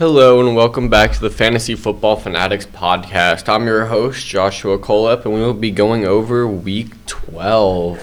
Hello 0.00 0.40
and 0.40 0.56
welcome 0.56 0.88
back 0.88 1.12
to 1.12 1.20
the 1.20 1.28
Fantasy 1.28 1.74
Football 1.74 2.16
Fanatics 2.16 2.64
podcast. 2.64 3.50
I'm 3.50 3.66
your 3.66 3.84
host, 3.84 4.26
Joshua 4.26 4.78
Kolep, 4.78 5.26
and 5.26 5.34
we 5.34 5.40
will 5.40 5.52
be 5.52 5.70
going 5.70 6.06
over 6.06 6.48
week 6.48 7.04
12. 7.04 8.02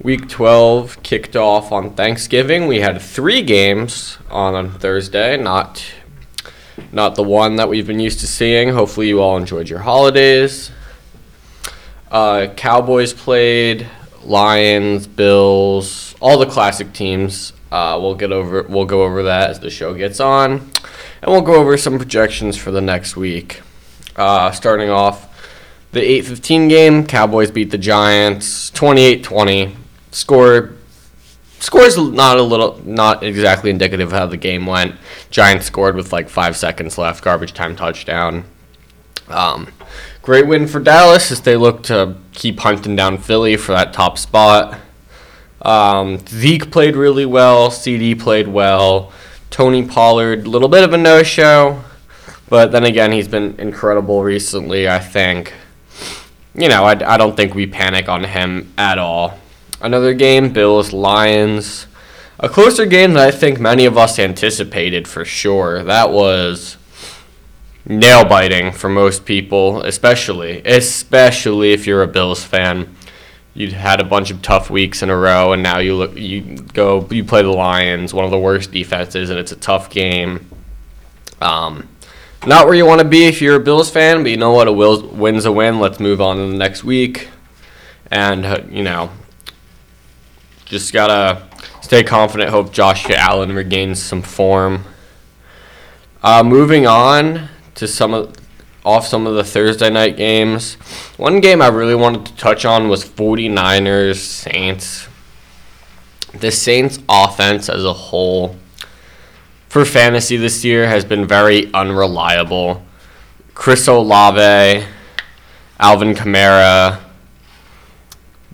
Week 0.00 0.28
12 0.28 1.02
kicked 1.02 1.34
off 1.34 1.72
on 1.72 1.94
Thanksgiving. 1.94 2.68
We 2.68 2.78
had 2.78 3.02
three 3.02 3.42
games 3.42 4.16
on 4.30 4.70
Thursday, 4.78 5.36
not 5.36 5.84
not 6.92 7.16
the 7.16 7.24
one 7.24 7.56
that 7.56 7.68
we've 7.68 7.88
been 7.88 7.98
used 7.98 8.20
to 8.20 8.28
seeing. 8.28 8.68
Hopefully, 8.68 9.08
you 9.08 9.20
all 9.20 9.36
enjoyed 9.36 9.68
your 9.68 9.80
holidays. 9.80 10.70
Uh, 12.12 12.46
Cowboys 12.56 13.12
played, 13.12 13.88
Lions, 14.22 15.08
Bills, 15.08 16.14
all 16.20 16.38
the 16.38 16.46
classic 16.46 16.92
teams. 16.92 17.52
Uh, 17.74 17.98
we'll 18.00 18.14
get 18.14 18.30
over 18.30 18.62
we'll 18.68 18.84
go 18.84 19.02
over 19.02 19.24
that 19.24 19.50
as 19.50 19.58
the 19.58 19.68
show 19.68 19.94
gets 19.94 20.20
on, 20.20 20.52
and 20.52 21.26
we'll 21.26 21.40
go 21.40 21.54
over 21.54 21.76
some 21.76 21.98
projections 21.98 22.56
for 22.56 22.70
the 22.70 22.80
next 22.80 23.16
week. 23.16 23.62
Uh, 24.14 24.52
starting 24.52 24.90
off, 24.90 25.28
the 25.90 25.98
8-15 25.98 26.68
game, 26.68 27.04
Cowboys 27.04 27.50
beat 27.50 27.72
the 27.72 27.78
Giants 27.78 28.70
28-20. 28.70 29.74
Score 30.12 30.74
scores 31.58 31.98
not 31.98 32.38
a 32.38 32.42
little 32.42 32.80
not 32.84 33.24
exactly 33.24 33.70
indicative 33.70 34.12
of 34.12 34.16
how 34.16 34.26
the 34.26 34.36
game 34.36 34.66
went. 34.66 34.94
Giants 35.32 35.66
scored 35.66 35.96
with 35.96 36.12
like 36.12 36.28
five 36.28 36.56
seconds 36.56 36.96
left, 36.96 37.24
garbage 37.24 37.54
time 37.54 37.74
touchdown. 37.74 38.44
Um, 39.26 39.72
great 40.22 40.46
win 40.46 40.68
for 40.68 40.78
Dallas 40.78 41.32
as 41.32 41.40
they 41.40 41.56
look 41.56 41.82
to 41.84 42.18
keep 42.34 42.60
hunting 42.60 42.94
down 42.94 43.18
Philly 43.18 43.56
for 43.56 43.72
that 43.72 43.92
top 43.92 44.16
spot. 44.16 44.78
Um, 45.64 46.18
Zeke 46.26 46.70
played 46.70 46.94
really 46.94 47.26
well. 47.26 47.70
CD 47.70 48.14
played 48.14 48.48
well. 48.48 49.12
Tony 49.50 49.84
Pollard, 49.84 50.46
a 50.46 50.50
little 50.50 50.68
bit 50.68 50.84
of 50.84 50.92
a 50.92 50.98
no-show, 50.98 51.82
but 52.48 52.72
then 52.72 52.84
again, 52.84 53.12
he's 53.12 53.28
been 53.28 53.54
incredible 53.58 54.22
recently. 54.22 54.88
I 54.88 54.98
think. 54.98 55.52
You 56.54 56.68
know, 56.68 56.84
I, 56.84 57.14
I 57.14 57.16
don't 57.16 57.36
think 57.36 57.54
we 57.54 57.66
panic 57.66 58.08
on 58.08 58.24
him 58.24 58.72
at 58.78 58.98
all. 58.98 59.38
Another 59.80 60.14
game, 60.14 60.52
Bills 60.52 60.92
Lions. 60.92 61.86
A 62.38 62.48
closer 62.48 62.86
game 62.86 63.14
that 63.14 63.28
I 63.28 63.30
think 63.30 63.58
many 63.58 63.86
of 63.86 63.96
us 63.96 64.18
anticipated 64.18 65.08
for 65.08 65.24
sure. 65.24 65.82
That 65.82 66.10
was 66.10 66.76
nail 67.86 68.24
biting 68.24 68.72
for 68.72 68.88
most 68.88 69.24
people, 69.24 69.82
especially 69.82 70.62
especially 70.64 71.72
if 71.72 71.86
you're 71.86 72.02
a 72.02 72.08
Bills 72.08 72.42
fan 72.44 72.93
you 73.54 73.70
had 73.70 74.00
a 74.00 74.04
bunch 74.04 74.30
of 74.30 74.42
tough 74.42 74.68
weeks 74.68 75.02
in 75.02 75.10
a 75.10 75.16
row, 75.16 75.52
and 75.52 75.62
now 75.62 75.78
you 75.78 75.94
look, 75.94 76.16
you 76.16 76.56
go, 76.56 77.06
you 77.10 77.24
play 77.24 77.42
the 77.42 77.50
Lions, 77.50 78.12
one 78.12 78.24
of 78.24 78.32
the 78.32 78.38
worst 78.38 78.72
defenses, 78.72 79.30
and 79.30 79.38
it's 79.38 79.52
a 79.52 79.56
tough 79.56 79.90
game. 79.90 80.50
Um, 81.40 81.88
not 82.46 82.66
where 82.66 82.74
you 82.74 82.84
want 82.84 83.00
to 83.00 83.06
be 83.06 83.26
if 83.26 83.40
you're 83.40 83.56
a 83.56 83.60
Bills 83.60 83.90
fan, 83.90 84.22
but 84.22 84.30
you 84.30 84.36
know 84.36 84.52
what? 84.52 84.66
A 84.66 84.72
will, 84.72 85.06
win's 85.08 85.44
a 85.44 85.52
win. 85.52 85.78
Let's 85.78 86.00
move 86.00 86.20
on 86.20 86.36
to 86.36 86.46
the 86.46 86.56
next 86.56 86.82
week, 86.82 87.28
and 88.10 88.44
uh, 88.44 88.62
you 88.68 88.82
know, 88.82 89.10
just 90.64 90.92
gotta 90.92 91.48
stay 91.80 92.02
confident. 92.02 92.50
Hope 92.50 92.72
Josh 92.72 93.08
Allen 93.08 93.52
regains 93.52 94.02
some 94.02 94.22
form. 94.22 94.84
Uh, 96.24 96.42
moving 96.42 96.86
on 96.86 97.48
to 97.76 97.86
some 97.86 98.14
of 98.14 98.36
off 98.84 99.06
some 99.06 99.26
of 99.26 99.34
the 99.34 99.44
Thursday 99.44 99.90
night 99.90 100.16
games. 100.16 100.74
One 101.16 101.40
game 101.40 101.62
I 101.62 101.68
really 101.68 101.94
wanted 101.94 102.26
to 102.26 102.36
touch 102.36 102.64
on 102.64 102.88
was 102.88 103.04
49ers 103.04 104.16
Saints. 104.16 105.08
The 106.32 106.50
Saints 106.50 106.98
offense 107.08 107.68
as 107.68 107.84
a 107.84 107.92
whole 107.92 108.56
for 109.68 109.84
fantasy 109.84 110.36
this 110.36 110.64
year 110.64 110.86
has 110.86 111.04
been 111.04 111.26
very 111.26 111.72
unreliable. 111.72 112.84
Chris 113.54 113.88
Olave, 113.88 114.84
Alvin 115.80 116.14
Kamara, 116.14 117.00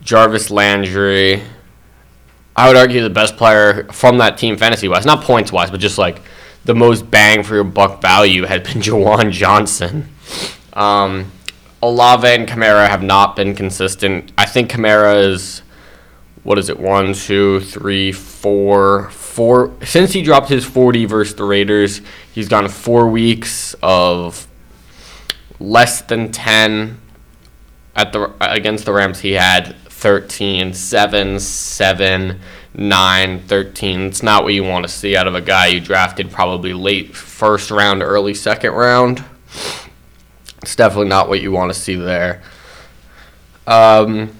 Jarvis 0.01 0.51
Landry. 0.51 1.43
I 2.57 2.69
would 2.69 2.77
argue 2.77 3.03
the 3.03 3.11
best 3.11 3.37
player 3.37 3.85
from 3.93 4.19
that 4.19 4.39
team 4.39 4.57
fantasy 4.57 4.89
wise, 4.89 5.07
not 5.07 5.25
points 5.25 5.53
wise, 5.53 5.71
but 5.71 5.81
just 5.81 5.99
like 5.99 6.23
the 6.65 6.75
most 6.75 7.11
bang 7.11 7.43
for 7.43 7.55
your 7.55 7.65
buck 7.65 8.01
value 8.01 8.45
had 8.45 8.63
been 8.63 8.75
Juwan 8.83 9.31
Johnson. 9.31 10.09
Um, 10.73 11.33
Olave 11.83 12.27
and 12.27 12.49
Kamara 12.49 12.89
have 12.89 13.03
not 13.03 13.37
been 13.37 13.55
consistent. 13.55 14.33
I 14.37 14.47
think 14.47 14.71
Kamara 14.71 15.25
is, 15.25 15.63
what 16.43 16.59
is 16.59 16.69
it, 16.69 16.79
one, 16.79 17.15
two, 17.15 17.61
three, 17.61 18.13
four, 18.13 19.11
four. 19.11 19.75
Since 19.85 20.13
he 20.13 20.23
dropped 20.23 20.49
his 20.49 20.65
40 20.65 21.07
versus 21.07 21.35
the 21.35 21.45
Raiders, 21.45 22.03
he's 22.33 22.49
gone 22.49 22.69
four 22.69 23.09
weeks 23.09 23.75
of 23.83 24.47
less 25.59 26.03
than 26.03 26.33
10 26.33 27.01
at 27.97 28.13
the 28.13 28.33
against 28.41 28.85
the 28.85 28.93
Rams. 28.93 29.21
He 29.21 29.33
had 29.33 29.77
13, 29.89 30.73
7, 30.73 31.41
7, 31.41 32.41
9, 32.75 33.41
13. 33.41 34.01
It's 34.01 34.23
not 34.23 34.45
what 34.45 34.55
you 34.55 34.65
want 34.65 34.87
to 34.87 34.93
see 34.93 35.17
out 35.17 35.27
of 35.27 35.35
a 35.35 35.41
guy 35.41 35.67
you 35.67 35.81
drafted 35.81 36.31
probably 36.31 36.73
late 36.73 37.15
first 37.15 37.71
round, 37.71 38.03
early 38.03 38.35
second 38.35 38.73
round. 38.73 39.25
It's 40.63 40.77
definitely 40.77 41.09
not 41.09 41.29
what 41.29 41.41
you 41.41 41.53
want 41.53 41.73
to 41.73 41.79
see 41.79 41.95
there. 41.95 42.43
Um, 43.67 44.37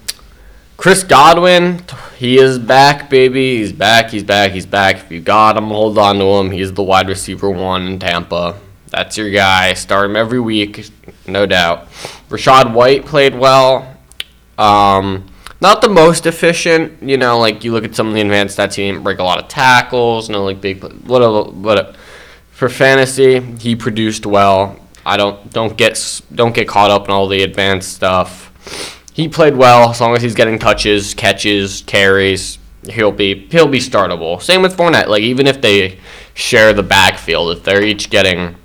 Chris 0.77 1.03
Godwin, 1.03 1.83
he 2.17 2.37
is 2.37 2.59
back, 2.59 3.09
baby. 3.09 3.57
He's 3.57 3.71
back, 3.71 4.09
he's 4.09 4.23
back, 4.23 4.51
he's 4.51 4.65
back. 4.65 4.97
If 4.97 5.11
you 5.11 5.19
got 5.21 5.57
him, 5.57 5.67
hold 5.67 5.97
on 5.97 6.17
to 6.17 6.25
him. 6.25 6.51
He's 6.51 6.73
the 6.73 6.83
wide 6.83 7.07
receiver 7.07 7.49
one 7.49 7.87
in 7.87 7.99
Tampa. 7.99 8.59
That's 8.87 9.17
your 9.17 9.31
guy. 9.31 9.73
Start 9.73 10.09
him 10.09 10.15
every 10.15 10.39
week, 10.39 10.89
no 11.27 11.45
doubt. 11.45 11.89
Rachaad 12.29 12.73
White 12.73 13.05
played 13.05 13.35
well. 13.35 13.97
Um, 14.57 15.27
not 15.61 15.81
the 15.81 15.89
most 15.89 16.25
efficient, 16.25 17.01
you 17.03 17.17
know, 17.17 17.37
like 17.37 17.63
you 17.63 17.71
look 17.71 17.83
at 17.83 17.95
some 17.95 18.07
of 18.07 18.13
the 18.15 18.21
advanced 18.21 18.57
stats, 18.57 18.73
he 18.73 18.87
didn't 18.87 19.03
break 19.03 19.19
a 19.19 19.23
lot 19.23 19.37
of 19.37 19.47
tackles, 19.47 20.29
no 20.29 20.43
like 20.43 20.59
big, 20.59 20.83
whatever, 21.05 21.43
whatever. 21.43 21.93
For 22.51 22.67
fantasy, 22.67 23.39
he 23.59 23.75
produced 23.75 24.25
well. 24.25 24.80
I 25.05 25.17
don't 25.17 25.51
don't 25.51 25.77
get 25.77 26.21
don't 26.33 26.53
get 26.53 26.67
caught 26.67 26.91
up 26.91 27.05
in 27.05 27.11
all 27.11 27.27
the 27.27 27.43
advanced 27.43 27.93
stuff. 27.93 28.47
He 29.13 29.27
played 29.27 29.55
well 29.55 29.89
as 29.89 29.99
long 29.99 30.15
as 30.15 30.21
he's 30.21 30.35
getting 30.35 30.59
touches, 30.59 31.13
catches, 31.13 31.81
carries. 31.81 32.57
He'll 32.89 33.11
be 33.11 33.47
he'll 33.51 33.67
be 33.67 33.79
startable. 33.79 34.41
Same 34.41 34.61
with 34.61 34.77
Fournette. 34.77 35.07
Like 35.07 35.23
even 35.23 35.47
if 35.47 35.61
they 35.61 35.99
share 36.33 36.73
the 36.73 36.83
backfield, 36.83 37.57
if 37.57 37.63
they're 37.63 37.83
each 37.83 38.09
getting 38.09 38.55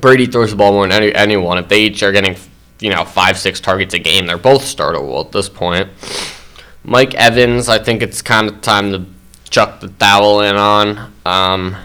Brady 0.00 0.26
throws 0.26 0.50
the 0.50 0.56
ball 0.56 0.72
more 0.72 0.86
than 0.86 1.02
any, 1.02 1.14
anyone. 1.14 1.58
If 1.58 1.68
they 1.68 1.82
each 1.82 2.02
are 2.02 2.12
getting 2.12 2.36
you 2.80 2.90
know 2.90 3.04
five 3.04 3.38
six 3.38 3.60
targets 3.60 3.94
a 3.94 3.98
game, 3.98 4.26
they're 4.26 4.38
both 4.38 4.62
startable 4.62 5.24
at 5.24 5.32
this 5.32 5.48
point. 5.48 5.88
Mike 6.84 7.14
Evans, 7.14 7.68
I 7.68 7.78
think 7.78 8.02
it's 8.02 8.22
kind 8.22 8.48
of 8.48 8.60
time 8.62 8.92
to 8.92 9.04
chuck 9.50 9.80
the 9.80 9.88
towel 9.88 10.40
in 10.40 10.56
on. 10.56 11.12
Um, 11.26 11.76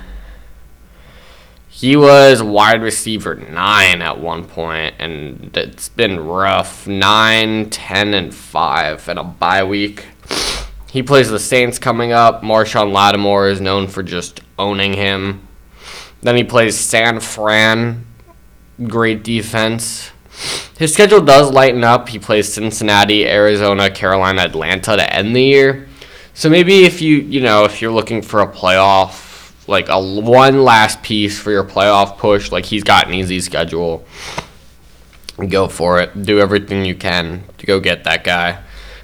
he 1.73 1.95
was 1.95 2.43
wide 2.43 2.83
receiver 2.83 3.33
nine 3.33 4.03
at 4.03 4.19
one 4.19 4.45
point, 4.45 4.93
and 4.99 5.49
it's 5.57 5.89
been 5.89 6.19
rough. 6.19 6.85
Nine, 6.85 7.71
ten, 7.71 8.13
and 8.13 8.33
five 8.33 9.09
in 9.09 9.17
a 9.17 9.23
bye 9.23 9.63
week. 9.63 10.05
He 10.91 11.01
plays 11.01 11.31
the 11.31 11.39
Saints 11.39 11.79
coming 11.79 12.11
up. 12.11 12.43
Marshon 12.43 12.91
Lattimore 12.91 13.49
is 13.49 13.59
known 13.59 13.87
for 13.87 14.03
just 14.03 14.41
owning 14.59 14.93
him. 14.93 15.47
Then 16.21 16.35
he 16.35 16.43
plays 16.43 16.79
San 16.79 17.19
Fran. 17.19 18.05
Great 18.87 19.23
defense. 19.23 20.11
His 20.77 20.93
schedule 20.93 21.21
does 21.21 21.49
lighten 21.49 21.83
up. 21.83 22.07
He 22.07 22.19
plays 22.19 22.53
Cincinnati, 22.53 23.25
Arizona, 23.27 23.89
Carolina, 23.89 24.43
Atlanta 24.43 24.95
to 24.95 25.13
end 25.13 25.35
the 25.35 25.41
year. 25.41 25.87
So 26.35 26.51
maybe 26.51 26.85
if 26.85 27.01
you 27.01 27.17
you 27.17 27.41
know 27.41 27.63
if 27.65 27.81
you're 27.81 27.91
looking 27.91 28.21
for 28.21 28.41
a 28.41 28.47
playoff 28.47 29.32
like 29.67 29.89
a 29.89 29.99
one 29.99 30.63
last 30.63 31.01
piece 31.03 31.39
for 31.39 31.51
your 31.51 31.63
playoff 31.63 32.17
push. 32.17 32.51
Like 32.51 32.65
he's 32.65 32.83
got 32.83 33.07
an 33.07 33.13
easy 33.13 33.39
schedule. 33.39 34.05
Go 35.49 35.67
for 35.67 35.99
it. 35.99 36.23
Do 36.23 36.39
everything 36.39 36.85
you 36.85 36.95
can 36.95 37.43
to 37.57 37.65
go 37.65 37.79
get 37.79 38.03
that 38.03 38.23
guy. 38.23 38.61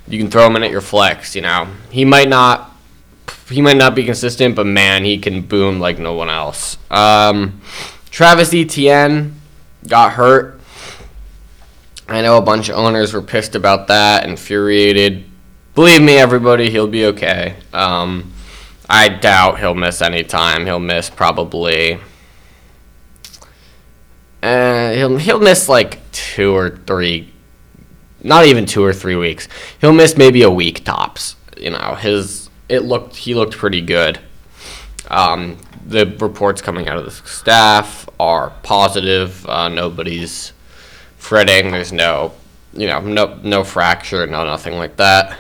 You 0.08 0.20
can 0.20 0.30
throw 0.30 0.46
him 0.48 0.56
in 0.56 0.64
at 0.64 0.72
your 0.72 0.82
flex. 0.82 1.36
You 1.36 1.42
know 1.42 1.68
he 1.90 2.06
might 2.06 2.30
not. 2.30 2.68
He 3.50 3.62
might 3.62 3.78
not 3.78 3.96
be 3.96 4.04
consistent, 4.04 4.56
but 4.56 4.68
man, 4.68 5.04
he 5.04 5.18
can 5.18 5.42
boom 5.42 5.80
like 5.80 5.98
no 5.98 6.14
one 6.14 6.30
else. 6.30 6.78
Um, 6.92 7.62
Travis 8.12 8.54
Etienne 8.54 9.40
got 9.88 10.14
hurt. 10.14 10.60
I 12.08 12.22
know 12.22 12.38
a 12.38 12.42
bunch 12.42 12.70
of 12.70 12.76
owners 12.76 13.14
were 13.14 13.22
pissed 13.22 13.56
about 13.56 13.88
that, 13.88 14.28
infuriated. 14.28 15.26
Believe 15.76 16.02
me, 16.02 16.18
everybody, 16.18 16.70
he'll 16.70 16.88
be 16.88 17.06
okay. 17.06 17.56
Um, 17.72 18.34
I 18.90 19.10
doubt 19.10 19.60
he'll 19.60 19.76
miss 19.76 20.02
any 20.02 20.24
time. 20.24 20.66
He'll 20.66 20.80
miss 20.80 21.10
probably. 21.10 22.00
Uh, 24.42 24.94
he'll 24.94 25.18
he'll 25.18 25.40
miss 25.40 25.70
like 25.70 26.00
two 26.12 26.56
or 26.56 26.70
three, 26.70 27.32
not 28.24 28.46
even 28.46 28.66
two 28.66 28.84
or 28.84 28.94
three 28.94 29.16
weeks. 29.16 29.48
He'll 29.80 29.94
miss 29.94 30.18
maybe 30.18 30.42
a 30.42 30.50
week 30.50 30.84
tops. 30.84 31.36
You 31.58 31.72
know, 31.72 31.96
his 31.96 32.50
it 32.68 32.80
looked 32.84 33.16
he 33.18 33.36
looked 33.36 33.58
pretty 33.58 33.82
good. 33.82 34.20
Um, 35.10 35.58
the 35.86 36.06
reports 36.20 36.62
coming 36.62 36.88
out 36.88 36.98
of 36.98 37.06
the 37.06 37.12
staff 37.12 38.08
are 38.20 38.52
positive. 38.64 39.46
Uh, 39.48 39.70
nobody's 39.70 40.54
fretting. 41.18 41.72
There's 41.72 41.92
no, 41.92 42.34
you 42.74 42.88
know, 42.88 43.02
no 43.02 43.40
no 43.44 43.64
fracture, 43.64 44.26
no 44.26 44.46
nothing 44.46 44.78
like 44.78 44.96
that. 44.96 45.38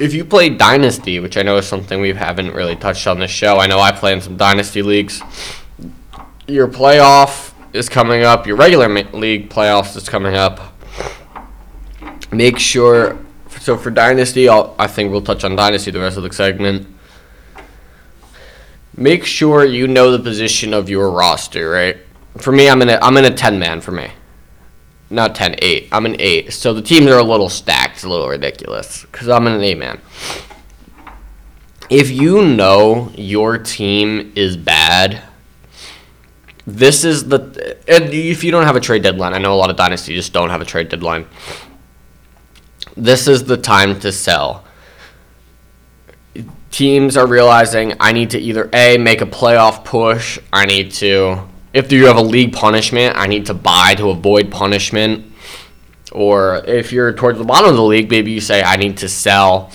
If 0.00 0.14
you 0.14 0.24
play 0.24 0.48
Dynasty, 0.48 1.20
which 1.20 1.36
I 1.36 1.42
know 1.42 1.58
is 1.58 1.66
something 1.66 2.00
we 2.00 2.14
haven't 2.14 2.54
really 2.54 2.74
touched 2.74 3.06
on 3.06 3.18
this 3.18 3.30
show, 3.30 3.58
I 3.58 3.66
know 3.66 3.78
I 3.78 3.92
play 3.92 4.14
in 4.14 4.22
some 4.22 4.38
Dynasty 4.38 4.80
leagues. 4.80 5.20
Your 6.46 6.68
playoff 6.68 7.52
is 7.74 7.90
coming 7.90 8.22
up. 8.22 8.46
Your 8.46 8.56
regular 8.56 8.88
league 8.88 9.50
playoffs 9.50 9.94
is 9.98 10.08
coming 10.08 10.34
up. 10.34 10.74
Make 12.32 12.58
sure. 12.58 13.18
So 13.60 13.76
for 13.76 13.90
Dynasty, 13.90 14.48
I'll, 14.48 14.74
I 14.78 14.86
think 14.86 15.12
we'll 15.12 15.20
touch 15.20 15.44
on 15.44 15.54
Dynasty 15.54 15.90
the 15.90 16.00
rest 16.00 16.16
of 16.16 16.22
the 16.22 16.32
segment. 16.32 16.86
Make 18.96 19.26
sure 19.26 19.66
you 19.66 19.86
know 19.86 20.10
the 20.10 20.18
position 20.18 20.72
of 20.72 20.88
your 20.88 21.10
roster, 21.10 21.68
right? 21.68 21.98
For 22.38 22.52
me, 22.52 22.70
I'm 22.70 22.80
in 22.80 22.88
a 22.88 22.98
I'm 23.02 23.18
in 23.18 23.26
a 23.26 23.30
ten 23.30 23.58
man 23.58 23.82
for 23.82 23.92
me. 23.92 24.10
Not 25.10 25.34
10, 25.34 25.56
8. 25.58 25.88
I'm 25.90 26.06
an 26.06 26.16
8. 26.20 26.52
So 26.52 26.72
the 26.72 26.82
teams 26.82 27.08
are 27.08 27.18
a 27.18 27.24
little 27.24 27.48
stacked. 27.48 27.96
It's 27.96 28.04
a 28.04 28.08
little 28.08 28.28
ridiculous 28.28 29.02
because 29.02 29.28
I'm 29.28 29.48
an 29.48 29.60
8 29.60 29.76
man. 29.76 30.00
If 31.90 32.10
you 32.10 32.46
know 32.46 33.10
your 33.16 33.58
team 33.58 34.32
is 34.36 34.56
bad, 34.56 35.20
this 36.64 37.04
is 37.04 37.28
the. 37.28 37.76
If 37.88 38.44
you 38.44 38.52
don't 38.52 38.64
have 38.64 38.76
a 38.76 38.80
trade 38.80 39.02
deadline, 39.02 39.34
I 39.34 39.38
know 39.38 39.52
a 39.52 39.56
lot 39.56 39.70
of 39.70 39.76
dynasties 39.76 40.14
just 40.14 40.32
don't 40.32 40.50
have 40.50 40.60
a 40.60 40.64
trade 40.64 40.88
deadline. 40.88 41.26
This 42.96 43.26
is 43.26 43.44
the 43.44 43.56
time 43.56 43.98
to 44.00 44.12
sell. 44.12 44.64
Teams 46.70 47.16
are 47.16 47.26
realizing 47.26 47.94
I 47.98 48.12
need 48.12 48.30
to 48.30 48.38
either 48.38 48.70
A, 48.72 48.96
make 48.98 49.20
a 49.20 49.26
playoff 49.26 49.84
push, 49.84 50.38
I 50.52 50.66
need 50.66 50.92
to 50.92 51.49
if 51.72 51.92
you 51.92 52.06
have 52.06 52.16
a 52.16 52.22
league 52.22 52.52
punishment, 52.52 53.16
I 53.16 53.26
need 53.26 53.46
to 53.46 53.54
buy 53.54 53.94
to 53.96 54.10
avoid 54.10 54.50
punishment. 54.50 55.32
Or 56.12 56.62
if 56.66 56.92
you're 56.92 57.12
towards 57.12 57.38
the 57.38 57.44
bottom 57.44 57.70
of 57.70 57.76
the 57.76 57.82
league, 57.82 58.10
maybe 58.10 58.32
you 58.32 58.40
say, 58.40 58.62
I 58.62 58.76
need 58.76 58.98
to 58.98 59.08
sell 59.08 59.70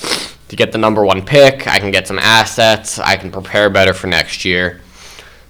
to 0.49 0.55
get 0.55 0.71
the 0.71 0.77
number 0.77 1.05
one 1.05 1.25
pick. 1.25 1.67
I 1.67 1.79
can 1.79 1.91
get 1.91 2.07
some 2.07 2.19
assets. 2.19 2.99
I 2.99 3.15
can 3.15 3.31
prepare 3.31 3.69
better 3.69 3.93
for 3.93 4.07
next 4.07 4.43
year. 4.43 4.81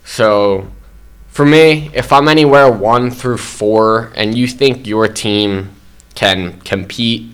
So 0.04 0.72
for 1.28 1.46
me, 1.46 1.90
if 1.94 2.14
I'm 2.14 2.28
anywhere 2.28 2.72
one 2.72 3.10
through 3.10 3.38
four 3.38 4.12
and 4.16 4.38
you 4.38 4.48
think 4.48 4.86
your 4.86 5.08
team 5.08 5.72
can 6.14 6.62
compete, 6.62 7.32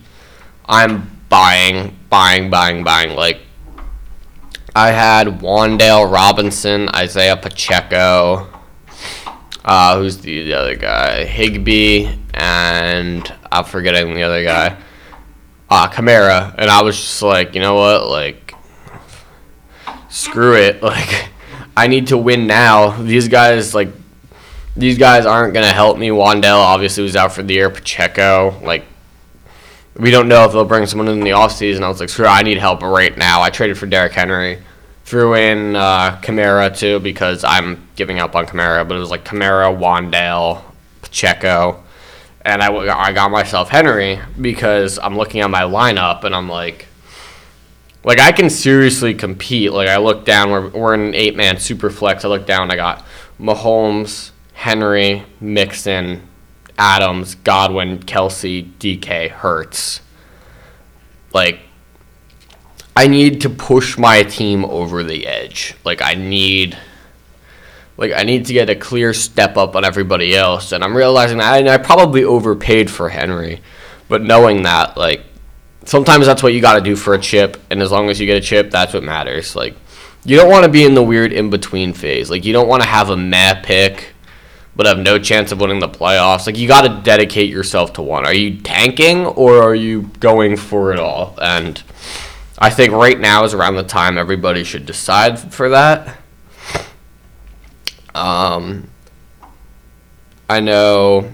I'm 0.65 1.21
buying, 1.27 1.97
buying, 2.09 2.49
buying, 2.49 2.83
buying. 2.83 3.15
Like, 3.15 3.41
I 4.73 4.91
had 4.91 5.41
Wan'Dale 5.41 6.11
Robinson, 6.11 6.87
Isaiah 6.95 7.35
Pacheco, 7.35 8.50
uh, 9.63 9.97
who's 9.97 10.17
the, 10.17 10.43
the 10.43 10.53
other 10.53 10.75
guy? 10.75 11.25
Higbee 11.25 12.09
and 12.33 13.31
I'm 13.51 13.65
forgetting 13.65 14.13
the 14.13 14.23
other 14.23 14.43
guy. 14.43 14.77
Uh, 15.69 15.89
Kamara, 15.89 16.53
and 16.57 16.69
I 16.69 16.81
was 16.81 16.97
just 16.97 17.21
like, 17.21 17.55
you 17.55 17.61
know 17.61 17.75
what, 17.75 18.07
like, 18.07 18.55
screw 20.09 20.55
it, 20.55 20.81
like, 20.83 21.29
I 21.77 21.87
need 21.87 22.07
to 22.07 22.17
win 22.17 22.47
now. 22.47 23.01
These 23.01 23.27
guys, 23.27 23.73
like, 23.73 23.89
these 24.75 24.97
guys 24.97 25.25
aren't 25.25 25.53
gonna 25.53 25.71
help 25.71 25.97
me. 25.97 26.09
Wan'Dale 26.09 26.57
obviously 26.57 27.03
was 27.03 27.15
out 27.15 27.31
for 27.31 27.43
the 27.43 27.53
year. 27.53 27.69
Pacheco, 27.69 28.59
like, 28.63 28.85
we 29.95 30.11
don't 30.11 30.27
know 30.27 30.45
if 30.45 30.53
they'll 30.53 30.65
bring 30.65 30.85
someone 30.85 31.07
in 31.07 31.21
the 31.21 31.31
offseason. 31.31 31.83
I 31.83 31.89
was 31.89 31.99
like, 31.99 32.09
screw, 32.09 32.25
I 32.25 32.43
need 32.43 32.57
help 32.57 32.81
right 32.81 33.15
now. 33.17 33.41
I 33.41 33.49
traded 33.49 33.77
for 33.77 33.85
Derrick 33.85 34.13
Henry 34.13 34.59
threw 35.11 35.35
in 35.35 35.75
uh, 35.75 36.69
too 36.73 36.97
because 37.01 37.43
I'm 37.43 37.85
giving 37.97 38.19
up 38.19 38.33
on 38.33 38.45
Kamara, 38.45 38.87
but 38.87 38.95
it 38.95 38.99
was 39.01 39.11
like 39.11 39.25
Kamara, 39.25 39.77
Wan'Dale, 39.77 40.63
Pacheco, 41.01 41.83
and 42.45 42.63
I, 42.63 42.73
I 42.73 43.11
got 43.11 43.29
myself 43.29 43.67
Henry 43.67 44.21
because 44.39 44.97
I'm 44.99 45.17
looking 45.17 45.41
at 45.41 45.49
my 45.49 45.63
lineup 45.63 46.23
and 46.23 46.33
I'm 46.33 46.47
like, 46.47 46.87
like 48.05 48.21
I 48.21 48.31
can 48.31 48.49
seriously 48.49 49.13
compete. 49.13 49.73
Like 49.73 49.89
I 49.89 49.97
look 49.97 50.23
down, 50.23 50.49
we're, 50.49 50.69
we're 50.69 50.93
in 50.93 51.01
an 51.01 51.15
eight 51.15 51.35
man 51.35 51.59
super 51.59 51.89
flex. 51.89 52.23
I 52.23 52.29
look 52.29 52.45
down, 52.45 52.71
I 52.71 52.77
got 52.77 53.05
Mahomes, 53.37 54.31
Henry, 54.53 55.25
Mixon, 55.41 56.25
Adams, 56.77 57.35
Godwin, 57.35 57.99
Kelce, 57.99 58.71
DK, 58.79 59.29
Hurts. 59.29 59.99
Like 61.33 61.59
I 62.95 63.07
need 63.07 63.41
to 63.41 63.49
push 63.49 63.97
my 63.97 64.23
team 64.23 64.65
over 64.65 65.03
the 65.03 65.25
edge. 65.27 65.75
Like 65.83 66.01
I 66.01 66.15
need 66.15 66.77
like 67.97 68.11
I 68.13 68.23
need 68.23 68.45
to 68.45 68.53
get 68.53 68.69
a 68.69 68.75
clear 68.75 69.13
step 69.13 69.57
up 69.57 69.75
on 69.75 69.85
everybody 69.85 70.35
else 70.35 70.71
and 70.71 70.83
I'm 70.83 70.95
realizing 70.95 71.37
that 71.37 71.67
I, 71.67 71.73
I 71.73 71.77
probably 71.77 72.23
overpaid 72.23 72.89
for 72.89 73.09
Henry. 73.09 73.61
But 74.09 74.23
knowing 74.23 74.63
that 74.63 74.97
like 74.97 75.23
sometimes 75.85 76.25
that's 76.25 76.43
what 76.43 76.53
you 76.53 76.61
got 76.61 76.75
to 76.75 76.81
do 76.81 76.95
for 76.95 77.13
a 77.13 77.19
chip 77.19 77.61
and 77.69 77.81
as 77.81 77.91
long 77.91 78.09
as 78.09 78.19
you 78.19 78.25
get 78.25 78.37
a 78.37 78.41
chip, 78.41 78.71
that's 78.71 78.93
what 78.93 79.03
matters. 79.03 79.55
Like 79.55 79.75
you 80.25 80.35
don't 80.35 80.49
want 80.49 80.65
to 80.65 80.71
be 80.71 80.83
in 80.83 80.93
the 80.93 81.03
weird 81.03 81.31
in 81.31 81.49
between 81.49 81.93
phase. 81.93 82.29
Like 82.29 82.43
you 82.43 82.53
don't 82.53 82.67
want 82.67 82.83
to 82.83 82.89
have 82.89 83.09
a 83.09 83.17
meh 83.17 83.61
pick 83.61 84.13
but 84.75 84.85
have 84.85 84.99
no 84.99 85.19
chance 85.19 85.51
of 85.51 85.59
winning 85.59 85.79
the 85.79 85.89
playoffs. 85.89 86.45
Like 86.47 86.57
you 86.57 86.67
got 86.67 86.81
to 86.81 87.01
dedicate 87.03 87.49
yourself 87.49 87.93
to 87.93 88.01
one. 88.01 88.25
Are 88.25 88.33
you 88.33 88.59
tanking 88.61 89.25
or 89.25 89.61
are 89.61 89.75
you 89.75 90.03
going 90.19 90.57
for 90.57 90.93
it 90.93 90.99
all? 90.99 91.37
And 91.41 91.81
I 92.61 92.69
think 92.69 92.93
right 92.93 93.19
now 93.19 93.43
is 93.43 93.55
around 93.55 93.73
the 93.73 93.83
time 93.83 94.19
everybody 94.19 94.63
should 94.63 94.85
decide 94.85 95.39
for 95.39 95.69
that. 95.69 96.19
Um, 98.13 98.87
I 100.47 100.59
know. 100.59 101.31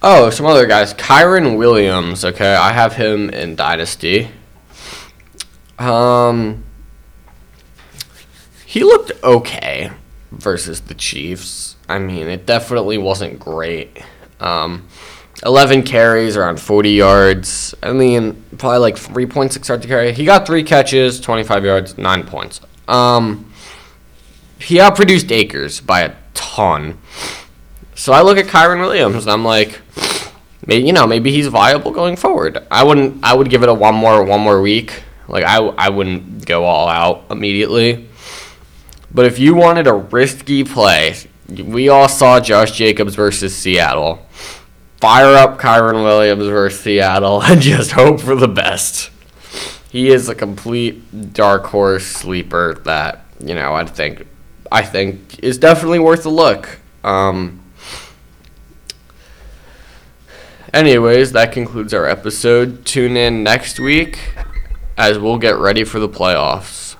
Oh, 0.00 0.30
some 0.30 0.46
other 0.46 0.66
guys. 0.66 0.94
Kyren 0.94 1.58
Williams. 1.58 2.24
Okay, 2.24 2.54
I 2.54 2.72
have 2.72 2.94
him 2.94 3.30
in 3.30 3.56
Dynasty. 3.56 4.30
Um, 5.76 6.62
he 8.64 8.84
looked 8.84 9.10
okay 9.24 9.90
versus 10.30 10.82
the 10.82 10.94
Chiefs. 10.94 11.74
I 11.88 11.98
mean, 11.98 12.28
it 12.28 12.46
definitely 12.46 12.96
wasn't 12.96 13.40
great. 13.40 14.04
Um, 14.38 14.86
11 15.44 15.82
carries, 15.82 16.36
around 16.36 16.60
40 16.60 16.90
yards. 16.90 17.74
I 17.82 17.92
mean, 17.92 18.44
probably 18.58 18.78
like 18.78 18.96
3.6 18.96 19.68
yards 19.68 19.82
to 19.82 19.88
carry. 19.88 20.12
He 20.12 20.24
got 20.24 20.46
three 20.46 20.62
catches, 20.62 21.20
25 21.20 21.64
yards, 21.64 21.98
nine 21.98 22.24
points. 22.24 22.60
Um, 22.86 23.52
he 24.58 24.76
outproduced 24.78 25.30
Akers 25.32 25.80
by 25.80 26.02
a 26.02 26.14
ton. 26.34 26.98
So 27.94 28.12
I 28.12 28.22
look 28.22 28.38
at 28.38 28.46
Kyren 28.46 28.80
Williams 28.80 29.24
and 29.24 29.32
I'm 29.32 29.44
like, 29.44 29.80
maybe 30.66 30.86
you 30.86 30.92
know, 30.92 31.06
maybe 31.06 31.32
he's 31.32 31.48
viable 31.48 31.90
going 31.90 32.16
forward. 32.16 32.64
I 32.70 32.84
wouldn't. 32.84 33.24
I 33.24 33.34
would 33.34 33.50
give 33.50 33.62
it 33.62 33.68
a 33.68 33.74
one 33.74 33.94
more 33.94 34.24
one 34.24 34.40
more 34.40 34.60
week. 34.60 35.02
Like 35.28 35.44
I, 35.44 35.58
I 35.58 35.88
wouldn't 35.88 36.46
go 36.46 36.64
all 36.64 36.88
out 36.88 37.24
immediately. 37.30 38.08
But 39.12 39.26
if 39.26 39.38
you 39.38 39.54
wanted 39.54 39.86
a 39.86 39.92
risky 39.92 40.64
play, 40.64 41.16
we 41.48 41.88
all 41.88 42.08
saw 42.08 42.40
Josh 42.40 42.72
Jacobs 42.72 43.14
versus 43.14 43.54
Seattle 43.54 44.26
fire 45.02 45.34
up 45.34 45.58
Kyren 45.58 46.04
Williams 46.04 46.46
versus 46.46 46.80
Seattle 46.80 47.42
and 47.42 47.60
just 47.60 47.90
hope 47.90 48.20
for 48.20 48.36
the 48.36 48.46
best. 48.46 49.10
He 49.90 50.10
is 50.10 50.28
a 50.28 50.34
complete 50.36 51.32
dark 51.32 51.64
horse 51.64 52.06
sleeper 52.06 52.74
that 52.84 53.24
you 53.40 53.56
know 53.56 53.74
I 53.74 53.84
think 53.84 54.28
I 54.70 54.82
think 54.82 55.40
is 55.40 55.58
definitely 55.58 55.98
worth 55.98 56.24
a 56.24 56.30
look. 56.30 56.78
Um, 57.02 57.60
anyways, 60.72 61.32
that 61.32 61.50
concludes 61.50 61.92
our 61.92 62.06
episode. 62.06 62.86
Tune 62.86 63.16
in 63.16 63.42
next 63.42 63.80
week 63.80 64.20
as 64.96 65.18
we'll 65.18 65.38
get 65.38 65.56
ready 65.56 65.82
for 65.82 65.98
the 65.98 66.08
playoffs. 66.08 66.91